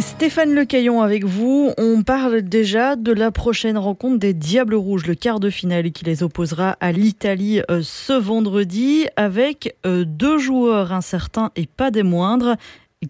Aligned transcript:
Stéphane 0.00 0.54
Lecaillon 0.54 1.02
avec 1.02 1.24
vous. 1.24 1.72
On 1.78 2.02
parle 2.02 2.42
déjà 2.42 2.96
de 2.96 3.12
la 3.12 3.30
prochaine 3.30 3.78
rencontre 3.78 4.18
des 4.18 4.34
Diables 4.34 4.74
Rouges, 4.74 5.06
le 5.06 5.14
quart 5.14 5.38
de 5.38 5.50
finale 5.50 5.92
qui 5.92 6.04
les 6.04 6.24
opposera 6.24 6.76
à 6.80 6.90
l'Italie 6.90 7.62
euh, 7.70 7.80
ce 7.82 8.12
vendredi 8.12 9.06
avec 9.14 9.76
euh, 9.86 10.04
deux 10.04 10.38
joueurs 10.38 10.92
incertains 10.92 11.52
et 11.54 11.66
pas 11.66 11.92
des 11.92 12.02
moindres. 12.02 12.56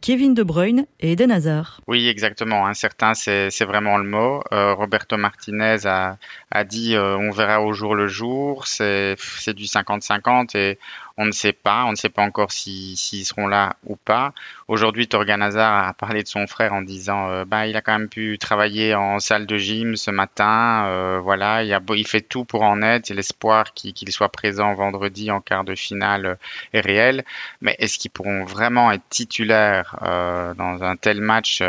Kevin 0.02 0.34
De 0.34 0.42
Bruyne 0.42 0.86
et 1.00 1.12
Eden 1.12 1.30
Hazard. 1.30 1.80
Oui, 1.86 2.08
exactement. 2.08 2.66
Incertain, 2.66 3.14
c'est 3.14 3.64
vraiment 3.64 3.96
le 3.96 4.04
mot. 4.04 4.42
Euh, 4.52 4.74
Roberto 4.74 5.16
Martinez 5.16 5.86
a, 5.86 6.18
dit 6.64 6.96
on 6.98 7.30
verra 7.30 7.62
au 7.62 7.72
jour 7.72 7.94
le 7.94 8.08
jour. 8.08 8.66
C'est 8.66 9.14
du 9.54 9.64
50-50 9.64 10.56
et 10.56 10.78
on 11.16 11.26
ne 11.26 11.32
sait 11.32 11.52
pas, 11.52 11.84
on 11.84 11.92
ne 11.92 11.96
sait 11.96 12.08
pas 12.08 12.22
encore 12.22 12.50
s'ils 12.50 13.24
seront 13.24 13.46
là 13.46 13.76
ou 13.86 13.94
pas. 13.94 14.32
Aujourd'hui, 14.66 15.06
Torgan 15.06 15.40
Hazard 15.40 15.88
a 15.88 15.92
parlé 15.92 16.22
de 16.24 16.28
son 16.28 16.46
frère 16.48 16.72
en 16.72 16.82
disant, 16.82 17.28
euh, 17.28 17.44
bah, 17.44 17.68
il 17.68 17.76
a 17.76 17.82
quand 17.82 17.96
même 17.96 18.08
pu 18.08 18.36
travailler 18.38 18.94
en 18.94 19.20
salle 19.20 19.46
de 19.46 19.56
gym 19.56 19.94
ce 19.94 20.10
matin. 20.10 20.86
Euh, 20.86 21.20
voilà, 21.22 21.62
il, 21.62 21.72
a, 21.72 21.80
il 21.90 22.06
fait 22.06 22.20
tout 22.20 22.44
pour 22.44 22.62
en 22.62 22.82
être. 22.82 23.10
L'espoir 23.10 23.74
qu'il 23.74 24.10
soit 24.10 24.28
présent 24.28 24.74
vendredi 24.74 25.30
en 25.30 25.40
quart 25.40 25.62
de 25.62 25.76
finale 25.76 26.36
est 26.72 26.80
réel. 26.80 27.24
Mais 27.60 27.76
est-ce 27.78 27.98
qu'ils 27.98 28.10
pourront 28.10 28.44
vraiment 28.44 28.90
être 28.90 29.08
titulaires 29.08 29.96
euh, 30.02 30.52
dans 30.54 30.82
un 30.82 30.96
tel 30.96 31.20
match 31.20 31.62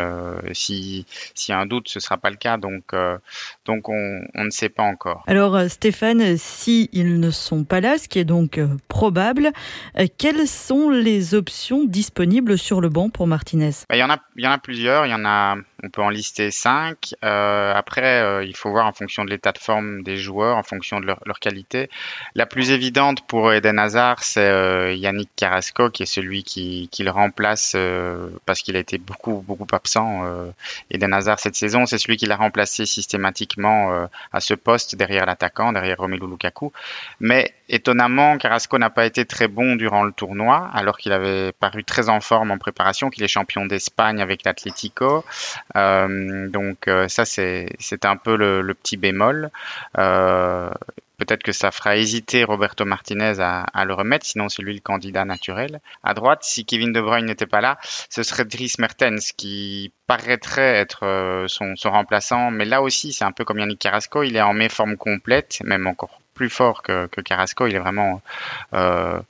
Si 0.52 1.06
s'il 1.34 1.52
y 1.52 1.56
a 1.56 1.60
un 1.60 1.66
doute, 1.66 1.88
ce 1.88 2.00
sera 2.00 2.16
pas 2.16 2.30
le 2.30 2.36
cas. 2.36 2.56
Donc, 2.56 2.94
donc 3.64 3.88
on, 3.88 4.20
on, 4.34 4.44
ne 4.44 4.50
sait 4.50 4.68
pas 4.68 4.82
encore. 4.82 5.22
Alors, 5.26 5.60
Stéphane, 5.68 6.36
si 6.36 6.88
ils 6.92 7.20
ne 7.20 7.30
sont 7.30 7.64
pas 7.64 7.80
là, 7.80 7.98
ce 7.98 8.08
qui 8.08 8.18
est 8.18 8.24
donc 8.24 8.58
probable 8.88 9.35
euh, 9.98 10.06
quelles 10.18 10.46
sont 10.46 10.90
les 10.90 11.34
options 11.34 11.84
disponibles 11.84 12.58
sur 12.58 12.80
le 12.80 12.88
banc 12.88 13.10
pour 13.10 13.26
Martinez? 13.26 13.70
Bah, 13.88 13.96
il, 13.96 14.00
y 14.00 14.02
en 14.02 14.10
a, 14.10 14.18
il 14.36 14.44
y 14.44 14.48
en 14.48 14.52
a 14.52 14.58
plusieurs. 14.58 15.06
Il 15.06 15.10
y 15.10 15.14
en 15.14 15.24
a, 15.24 15.56
on 15.82 15.90
peut 15.90 16.02
en 16.02 16.08
lister 16.08 16.50
cinq. 16.50 17.14
Euh, 17.24 17.72
après, 17.74 18.22
euh, 18.22 18.44
il 18.44 18.56
faut 18.56 18.70
voir 18.70 18.86
en 18.86 18.92
fonction 18.92 19.24
de 19.24 19.30
l'état 19.30 19.52
de 19.52 19.58
forme 19.58 20.02
des 20.02 20.16
joueurs, 20.16 20.56
en 20.56 20.62
fonction 20.62 21.00
de 21.00 21.06
leur, 21.06 21.40
qualité. 21.40 21.90
La 22.34 22.46
plus 22.46 22.70
évidente 22.70 23.26
pour 23.26 23.52
Eden 23.52 23.78
Hazard, 23.78 24.22
c'est 24.22 24.96
Yannick 24.96 25.30
Carrasco, 25.36 25.90
qui 25.90 26.04
est 26.04 26.06
celui 26.06 26.44
qui, 26.44 26.88
qui 26.90 27.02
le 27.02 27.10
remplace 27.10 27.76
parce 28.46 28.62
qu'il 28.62 28.74
a 28.76 28.78
été 28.78 28.96
beaucoup, 28.96 29.44
beaucoup 29.46 29.66
absent. 29.72 30.22
Eden 30.90 31.12
Hazard 31.12 31.38
cette 31.38 31.56
saison, 31.56 31.84
c'est 31.84 31.98
celui 31.98 32.16
qui 32.16 32.24
l'a 32.24 32.36
remplacé 32.36 32.86
systématiquement 32.86 34.08
à 34.32 34.40
ce 34.40 34.54
poste 34.54 34.96
derrière 34.96 35.26
l'attaquant, 35.26 35.72
derrière 35.72 35.98
Romelu 35.98 36.26
Lukaku. 36.26 36.72
Mais 37.20 37.54
étonnamment, 37.68 38.38
Carrasco 38.38 38.78
n'a 38.78 38.90
pas 38.90 39.06
été 39.06 39.24
très 39.24 39.48
bon 39.48 39.76
durant 39.76 40.04
le 40.04 40.12
tournoi, 40.12 40.70
alors 40.72 40.98
qu'il 40.98 41.12
avait 41.12 41.52
paru 41.52 41.84
très 41.84 42.08
en 42.08 42.20
forme 42.20 42.50
en 42.50 42.58
préparation, 42.58 43.10
qu'il 43.10 43.24
est 43.24 43.28
champion 43.28 43.66
d'Espagne 43.66 44.20
avec 44.20 44.44
l'Atlético. 44.44 45.24
Euh, 45.74 46.48
donc 46.48 46.88
euh, 46.88 47.08
ça, 47.08 47.24
c'est 47.24 48.04
un 48.04 48.16
peu 48.16 48.36
le, 48.36 48.74
petit 48.74 48.96
bémol. 48.96 49.50
Euh, 49.98 50.70
peut-être 51.18 51.42
que 51.42 51.52
ça 51.52 51.70
fera 51.70 51.96
hésiter 51.96 52.44
Roberto 52.44 52.84
Martinez 52.84 53.40
à, 53.40 53.84
le 53.84 53.94
remettre, 53.94 54.26
sinon 54.26 54.48
c'est 54.48 54.62
lui 54.62 54.74
le 54.74 54.80
candidat 54.80 55.24
naturel. 55.24 55.80
À 56.04 56.14
droite, 56.14 56.40
si 56.42 56.64
Kevin 56.64 56.92
De 56.92 57.00
Bruyne 57.00 57.26
n'était 57.26 57.46
pas 57.46 57.60
là, 57.60 57.78
ce 58.10 58.22
serait 58.22 58.44
Dries 58.44 58.74
Mertens 58.78 59.32
qui 59.36 59.92
paraîtrait 60.06 60.74
être 60.76 61.46
son, 61.48 61.74
son 61.74 61.90
remplaçant, 61.90 62.50
mais 62.50 62.66
là 62.66 62.82
aussi 62.82 63.12
c'est 63.14 63.24
un 63.24 63.32
peu 63.32 63.44
comme 63.44 63.58
Yannick 63.58 63.78
Carrasco, 63.78 64.22
il 64.22 64.36
est 64.36 64.42
en 64.42 64.52
méforme 64.52 64.96
complète, 64.96 65.62
même 65.64 65.86
encore 65.86 66.20
plus 66.36 66.50
fort 66.50 66.82
que, 66.82 67.08
Carrasco. 67.22 67.66
Il 67.66 67.74
est 67.74 67.80
vraiment 67.80 68.22
euh, 68.74 69.18
à 69.18 69.22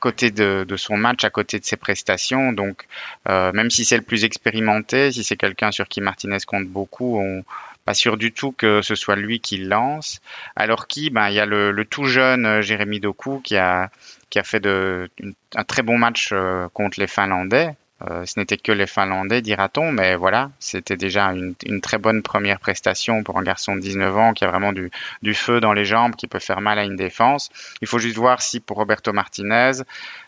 côté 0.00 0.30
de, 0.30 0.76
son 0.76 0.96
match, 0.96 1.24
à 1.24 1.30
côté 1.30 1.60
de 1.60 1.64
ses 1.64 1.76
prestations. 1.76 2.52
Donc, 2.52 2.86
euh, 3.28 3.52
même 3.52 3.70
si 3.70 3.84
c'est 3.84 3.96
le 3.96 4.02
plus 4.02 4.24
expérimenté, 4.24 5.12
si 5.12 5.22
c'est 5.22 5.36
quelqu'un 5.36 5.70
sur 5.70 5.86
qui 5.88 6.00
Martinez 6.00 6.38
compte 6.46 6.66
beaucoup, 6.66 7.18
on 7.18 7.44
pas 7.86 7.94
sûr 7.94 8.18
du 8.18 8.30
tout 8.32 8.52
que 8.52 8.82
ce 8.82 8.94
soit 8.94 9.16
lui 9.16 9.40
qui 9.40 9.56
lance. 9.58 10.20
Alors 10.54 10.86
qui, 10.86 11.08
ben, 11.10 11.28
il 11.28 11.34
y 11.34 11.40
a 11.40 11.46
le, 11.46 11.84
tout 11.84 12.04
jeune 12.04 12.44
euh, 12.44 12.62
Jérémy 12.62 13.00
Doku 13.00 13.40
qui 13.40 13.56
a 13.56 13.90
qui 14.28 14.38
a 14.38 14.44
fait 14.44 14.60
de, 14.60 15.10
un 15.56 15.64
très 15.64 15.82
bon 15.82 15.98
match 15.98 16.32
contre 16.72 17.00
les 17.00 17.08
Finlandais. 17.08 17.74
Euh, 18.08 18.24
ce 18.24 18.38
n'était 18.38 18.56
que 18.56 18.72
les 18.72 18.86
Finlandais, 18.86 19.42
dira-t-on, 19.42 19.92
mais 19.92 20.16
voilà, 20.16 20.50
c'était 20.58 20.96
déjà 20.96 21.26
une, 21.32 21.54
très 21.82 21.98
bonne 21.98 22.22
première 22.22 22.58
prestation 22.58 23.22
pour 23.22 23.38
un 23.38 23.42
garçon 23.42 23.76
de 23.76 23.80
19 23.80 24.16
ans 24.16 24.32
qui 24.32 24.44
a 24.44 24.48
vraiment 24.48 24.72
du, 24.72 24.90
feu 25.34 25.60
dans 25.60 25.72
les 25.72 25.84
jambes, 25.84 26.16
qui 26.16 26.26
peut 26.26 26.38
faire 26.38 26.60
mal 26.60 26.78
à 26.78 26.84
une 26.84 26.96
défense. 26.96 27.50
Il 27.82 27.88
faut 27.88 27.98
juste 27.98 28.16
voir 28.16 28.40
si 28.40 28.60
pour 28.60 28.78
Roberto 28.78 29.12
Martinez, 29.12 29.72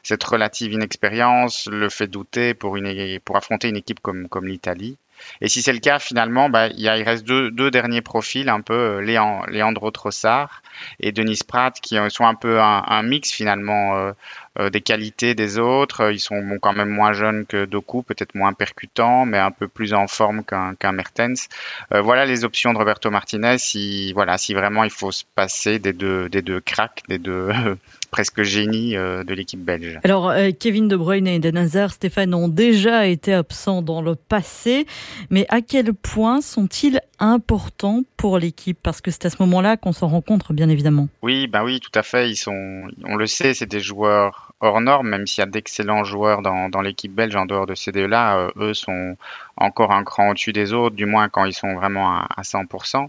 cette 0.03 0.23
relative 0.25 0.73
inexpérience 0.73 1.69
le 1.71 1.89
fait 1.89 2.07
douter 2.07 2.55
pour, 2.55 2.77
une, 2.77 3.21
pour 3.21 3.37
affronter 3.37 3.69
une 3.69 3.77
équipe 3.77 4.01
comme, 4.01 4.29
comme 4.29 4.47
l'Italie. 4.47 4.99
Et 5.41 5.49
si 5.49 5.63
c'est 5.63 5.73
le 5.73 5.79
cas, 5.79 5.99
finalement, 5.99 6.49
bah, 6.49 6.69
il, 6.69 6.81
y 6.81 6.89
a, 6.89 6.99
il 6.99 7.03
reste 7.03 7.25
deux, 7.25 7.51
deux, 7.51 7.71
derniers 7.71 8.03
profils, 8.03 8.49
un 8.49 8.61
peu 8.61 8.75
euh, 8.75 9.01
Léand, 9.01 9.45
Léandro 9.47 9.91
Trossard 9.91 10.63
et 11.01 11.13
Denis 11.13 11.41
Pratt, 11.47 11.79
qui 11.81 11.97
sont 12.09 12.27
un 12.27 12.35
peu 12.35 12.61
un, 12.61 13.03
mix 13.03 13.31
finalement 13.31 13.97
euh, 13.97 14.13
euh, 14.13 14.13
des 14.59 14.81
qualités 14.81 15.35
des 15.35 15.59
autres. 15.59 16.13
Ils 16.13 16.21
sont 16.21 16.59
quand 16.61 16.73
même 16.73 16.91
moins 16.91 17.13
jeunes 17.13 17.47
que 17.47 17.65
Doku, 17.65 18.03
peut-être 18.03 18.35
moins 18.35 18.53
percutants, 18.53 19.25
mais 19.25 19.39
un 19.39 19.51
peu 19.51 19.69
plus 19.69 19.95
en 19.95 20.07
forme 20.07 20.45
qu'un 20.45 20.93
Mertens. 20.93 21.49
voilà 21.91 22.27
les 22.27 22.45
options 22.45 22.73
de 22.73 22.79
Roberto 22.79 23.11
Martinez. 23.11 23.59
Si 23.59 24.13
voilà, 24.13 24.39
si 24.39 24.55
vraiment 24.55 24.85
il 24.85 24.91
faut 24.91 25.13
se 25.13 25.25
passer 25.35 25.79
des 25.79 25.93
deux 25.93 26.29
des 26.29 26.43
deux 26.43 26.61
cracks, 26.61 27.03
des 27.09 27.19
deux 27.19 27.51
presque 28.13 28.43
génie 28.43 28.95
euh, 28.95 29.25
de 29.25 29.35
l'équipe 29.35 29.59
belge. 29.59 29.99
Alors, 30.05 30.29
euh, 30.29 30.51
Kevin 30.57 30.87
De 30.87 30.97
Bruyne 30.97 31.27
et 31.27 31.37
Eden 31.37 31.57
Hazard, 31.57 31.93
Stéphane, 31.93 32.35
ont 32.35 32.47
déjà 32.47 33.07
été 33.07 33.33
absents 33.33 33.83
dans 33.83 34.03
le 34.03 34.15
passé, 34.15 34.87
mais 35.31 35.47
à 35.49 35.63
quel 35.63 35.95
point 35.95 36.43
sont-ils 36.43 37.01
importants 37.23 38.03
pour 38.17 38.39
l'équipe 38.39 38.79
Parce 38.83 39.01
que 39.01 39.11
c'est 39.11 39.27
à 39.27 39.31
ce 39.31 39.37
moment-là 39.41 39.77
qu'on 39.77 39.93
s'en 39.93 40.09
rencontre, 40.09 40.53
bien 40.53 40.69
évidemment. 40.69 41.09
Oui, 41.23 41.47
ben 41.47 41.63
oui, 41.63 41.81
tout 41.81 41.97
à 41.97 42.03
fait. 42.03 42.29
Ils 42.29 42.37
sont, 42.37 42.89
on 43.05 43.17
le 43.17 43.27
sait, 43.27 43.55
c'est 43.55 43.67
des 43.67 43.81
joueurs 43.81 44.53
hors 44.61 44.81
normes, 44.81 45.09
même 45.09 45.27
s'il 45.27 45.43
y 45.43 45.47
a 45.47 45.51
d'excellents 45.51 46.05
joueurs 46.05 46.43
dans, 46.43 46.69
dans 46.69 46.83
l'équipe 46.83 47.13
belge 47.13 47.35
en 47.37 47.47
dehors 47.47 47.67
de 47.67 47.75
ces 47.75 47.93
deux-là, 47.93 48.39
euh, 48.39 48.51
eux 48.57 48.75
sont 48.75 49.17
encore 49.57 49.93
un 49.93 50.05
cran 50.05 50.31
au-dessus 50.31 50.53
des 50.53 50.73
autres, 50.73 50.95
du 50.95 51.07
moins 51.07 51.29
quand 51.29 51.45
ils 51.45 51.53
sont 51.53 51.75
vraiment 51.75 52.11
à, 52.11 52.29
à 52.37 52.43
100%. 52.43 53.09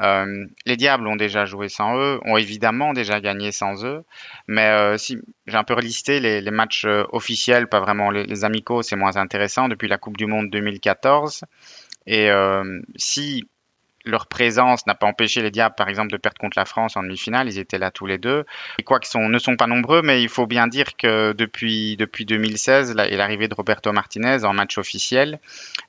Euh, 0.00 0.46
les 0.64 0.76
Diables 0.76 1.06
ont 1.06 1.16
déjà 1.16 1.44
joué 1.44 1.68
sans 1.68 1.96
eux, 1.98 2.20
ont 2.24 2.36
évidemment 2.36 2.92
déjà 2.92 3.20
gagné 3.20 3.52
sans 3.52 3.84
eux, 3.84 4.04
mais 4.46 4.66
euh, 4.66 4.96
si 4.96 5.18
j'ai 5.46 5.56
un 5.56 5.64
peu 5.64 5.74
relisté 5.74 6.20
les, 6.20 6.50
matchs 6.50 6.86
officiels, 7.12 7.68
pas 7.68 7.80
vraiment 7.80 8.10
les 8.10 8.44
amicaux, 8.44 8.82
c'est 8.82 8.96
moins 8.96 9.16
intéressant 9.16 9.68
depuis 9.68 9.88
la 9.88 9.98
Coupe 9.98 10.16
du 10.16 10.26
Monde 10.26 10.48
2014. 10.50 11.44
Et 12.08 12.30
euh, 12.30 12.80
si 12.96 13.44
leur 14.10 14.26
présence 14.26 14.86
n'a 14.86 14.94
pas 14.94 15.06
empêché 15.06 15.42
les 15.42 15.50
Diables, 15.50 15.74
par 15.76 15.88
exemple, 15.88 16.10
de 16.10 16.16
perdre 16.16 16.38
contre 16.38 16.58
la 16.58 16.64
France 16.64 16.96
en 16.96 17.02
demi-finale. 17.02 17.48
Ils 17.48 17.58
étaient 17.58 17.78
là 17.78 17.90
tous 17.90 18.06
les 18.06 18.18
deux. 18.18 18.44
Et 18.78 18.82
quoi 18.82 19.00
qu'ils 19.00 19.20
ne 19.20 19.38
sont 19.38 19.56
pas 19.56 19.66
nombreux, 19.66 20.02
mais 20.02 20.22
il 20.22 20.28
faut 20.28 20.46
bien 20.46 20.66
dire 20.66 20.96
que 20.96 21.32
depuis, 21.32 21.96
depuis 21.96 22.24
2016 22.24 22.96
et 23.08 23.16
l'arrivée 23.16 23.48
de 23.48 23.54
Roberto 23.54 23.92
Martinez 23.92 24.44
en 24.44 24.52
match 24.52 24.78
officiel, 24.78 25.38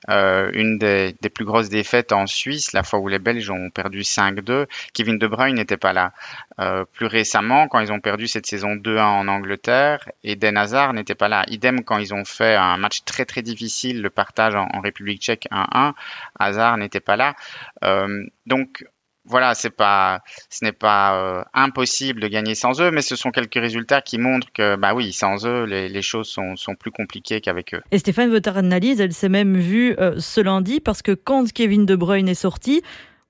euh, 0.09 0.49
une 0.53 0.77
des, 0.77 1.15
des, 1.21 1.29
plus 1.29 1.45
grosses 1.45 1.69
défaites 1.69 2.11
en 2.11 2.27
Suisse, 2.27 2.73
la 2.73 2.83
fois 2.83 2.99
où 2.99 3.07
les 3.07 3.19
Belges 3.19 3.49
ont 3.49 3.69
perdu 3.69 4.01
5-2, 4.01 4.65
Kevin 4.93 5.17
De 5.17 5.27
Bruyne 5.27 5.55
n'était 5.55 5.77
pas 5.77 5.93
là. 5.93 6.13
Euh, 6.59 6.83
plus 6.85 7.05
récemment, 7.05 7.67
quand 7.67 7.79
ils 7.79 7.91
ont 7.91 8.01
perdu 8.01 8.27
cette 8.27 8.45
saison 8.45 8.75
2-1 8.75 9.01
en 9.01 9.27
Angleterre, 9.27 10.09
Eden 10.23 10.57
Hazard 10.57 10.93
n'était 10.93 11.15
pas 11.15 11.29
là. 11.29 11.43
Idem 11.47 11.83
quand 11.83 11.97
ils 11.97 12.13
ont 12.13 12.25
fait 12.25 12.55
un 12.55 12.77
match 12.77 13.03
très 13.05 13.25
très 13.25 13.41
difficile, 13.41 14.01
le 14.01 14.09
partage 14.09 14.55
en, 14.55 14.67
République 14.81 15.21
tchèque 15.21 15.47
1-1, 15.51 15.93
Hazard 16.39 16.77
n'était 16.77 16.99
pas 16.99 17.15
là. 17.15 17.35
Euh, 17.83 18.08
donc 18.45 18.83
voilà, 19.29 19.53
c'est 19.53 19.69
pas, 19.69 20.21
ce 20.49 20.65
n'est 20.65 20.71
pas 20.71 21.15
euh, 21.15 21.43
impossible 21.53 22.19
de 22.19 22.27
gagner 22.27 22.55
sans 22.55 22.81
eux, 22.81 22.89
mais 22.89 23.01
ce 23.01 23.15
sont 23.15 23.31
quelques 23.31 23.55
résultats 23.55 24.01
qui 24.01 24.17
montrent 24.17 24.51
que, 24.51 24.75
bah 24.75 24.93
oui, 24.93 25.13
sans 25.13 25.45
eux, 25.45 25.65
les, 25.65 26.01
choses 26.01 26.27
sont, 26.27 26.75
plus 26.75 26.91
compliquées 26.91 27.39
qu'avec 27.39 27.73
eux. 27.73 27.81
Et 27.91 27.99
Stéphane, 27.99 28.29
votre 28.29 28.57
analyse, 28.57 28.99
elle 28.99 29.13
s'est 29.13 29.29
même 29.29 29.57
vue 29.57 29.95
euh, 29.99 30.15
ce 30.17 30.41
lundi 30.41 30.79
parce 30.79 31.01
que 31.01 31.11
quand 31.11 31.51
Kevin 31.51 31.85
De 31.85 31.95
Bruyne 31.95 32.27
est 32.27 32.33
sorti, 32.33 32.81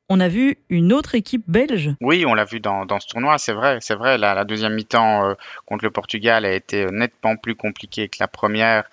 on 0.08 0.20
a 0.20 0.30
vu 0.30 0.58
une 0.70 0.94
autre 0.94 1.16
équipe 1.16 1.44
belge. 1.48 1.92
Oui, 2.02 2.26
on 2.26 2.34
l'a 2.34 2.46
vu 2.46 2.60
dans, 2.60 2.86
ce 3.00 3.08
tournoi, 3.08 3.38
c'est 3.38 3.54
vrai, 3.54 3.78
c'est 3.82 3.96
vrai. 3.96 4.18
La, 4.18 4.34
la 4.34 4.46
deuxième 4.46 4.74
mi-temps 4.74 5.36
contre 5.66 5.84
le 5.84 5.92
Portugal 5.92 6.46
a 6.46 6.54
été 6.54 6.86
nettement 6.92 7.36
plus 7.36 7.56
compliquée 7.56 8.08
que 8.08 8.18
la 8.20 8.28
première 8.28 8.86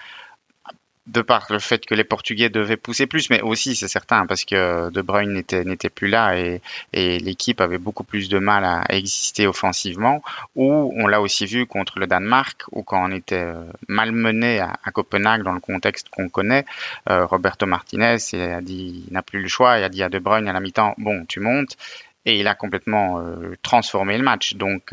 de 1.06 1.23
par 1.23 1.47
le 1.50 1.61
fait 1.61 1.87
que 1.87 1.94
les 1.94 2.03
Portugais 2.03 2.49
devaient 2.49 2.76
pousser 2.76 3.06
plus, 3.06 3.31
mais 3.31 3.41
aussi 3.41 3.76
c'est 3.76 3.88
certain 3.88 4.26
parce 4.26 4.44
que 4.44 4.91
De 4.91 5.03
Bruyne 5.03 5.32
n'était 5.32 5.64
n'était 5.64 5.88
plus 5.88 6.08
là 6.08 6.37
et, 6.37 6.61
et 6.93 7.19
l'équipe 7.20 7.61
avait 7.61 7.79
beaucoup 7.79 8.03
plus 8.03 8.29
de 8.29 8.38
mal 8.38 8.64
à, 8.64 8.85
exister 8.88 9.47
offensivement. 9.47 10.23
Ou 10.56 10.93
on 10.97 11.06
l'a 11.06 11.20
aussi 11.20 11.47
vu 11.47 11.67
contre 11.67 12.00
le 12.00 12.06
Danemark, 12.06 12.64
où 12.73 12.82
quand 12.82 13.08
on 13.08 13.12
était 13.12 13.37
euh, 13.37 13.64
malmené 13.88 14.58
à, 14.58 14.76
à 14.85 14.91
Copenhague 14.91 15.43
dans 15.43 15.53
le 15.53 15.61
contexte 15.61 16.08
qu'on 16.08 16.29
connaît, 16.29 16.64
euh, 17.08 17.25
Roberto 17.25 17.67
Martinez 17.67 18.17
a 18.35 18.61
dit 18.61 19.05
n'a 19.11 19.23
plus 19.23 19.43
le 19.43 19.49
choix, 19.49 19.79
il 19.79 19.85
a 19.85 19.88
dit 19.88 20.03
à 20.03 20.08
De 20.08 20.19
Bruyne 20.19 20.49
à 20.49 20.53
la 20.53 20.61
mi-temps 20.61 20.94
bon 20.99 21.25
tu 21.26 21.38
montes 21.38 21.76
et 22.25 22.41
il 22.41 22.49
a 22.49 22.56
complètement 22.56 23.20
euh, 23.20 23.55
transformé 23.62 24.19
le 24.19 24.25
match. 24.25 24.55
Donc 24.55 24.93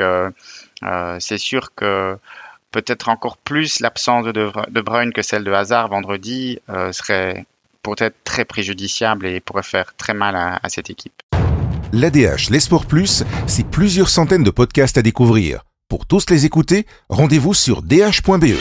c'est 1.20 1.38
sûr 1.38 1.74
que 1.74 2.18
peut-être 2.74 3.08
encore 3.08 3.38
plus 3.38 3.80
l'absence 3.80 4.26
de 4.26 4.32
De 4.32 5.12
que 5.12 5.22
celle 5.22 5.46
de 5.46 5.52
Hazard 5.52 5.88
vendredi 5.88 6.60
euh, 6.70 6.92
serait 6.92 7.46
pourrait 7.82 8.08
être 8.08 8.18
très 8.24 8.46
préjudiciable 8.46 9.26
et 9.28 9.40
pourrait 9.40 9.64
faire 9.64 9.94
très 9.96 10.14
mal 10.14 10.36
à, 10.36 10.60
à 10.62 10.70
cette 10.70 10.90
équipe. 10.90 11.22
L'ADH, 11.92 12.50
les 12.50 12.60
Sports 12.60 12.86
Plus, 12.86 13.24
c'est 13.46 13.68
plusieurs 13.68 14.10
centaines 14.10 14.44
de 14.44 14.50
podcasts 14.50 14.98
à 14.98 15.02
découvrir. 15.02 15.64
Pour 15.90 16.06
tous 16.06 16.30
les 16.30 16.46
écouter, 16.46 16.88
rendez-vous 17.10 17.54
sur 17.54 17.82
dh.be. 17.84 18.56